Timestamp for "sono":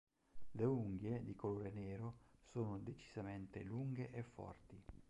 2.49-2.79